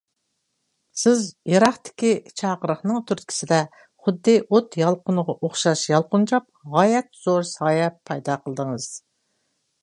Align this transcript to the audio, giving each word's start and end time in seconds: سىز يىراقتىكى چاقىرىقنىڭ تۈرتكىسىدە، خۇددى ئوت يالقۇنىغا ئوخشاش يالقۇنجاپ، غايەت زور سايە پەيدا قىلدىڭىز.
سىز 0.99 1.19
يىراقتىكى 1.51 2.13
چاقىرىقنىڭ 2.41 3.03
تۈرتكىسىدە، 3.11 3.59
خۇددى 4.07 4.35
ئوت 4.47 4.79
يالقۇنىغا 4.83 5.37
ئوخشاش 5.37 5.85
يالقۇنجاپ، 5.93 6.49
غايەت 6.79 7.13
زور 7.27 7.47
سايە 7.51 7.93
پەيدا 8.13 8.41
قىلدىڭىز. 8.49 8.91